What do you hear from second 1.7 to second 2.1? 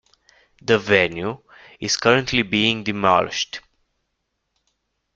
is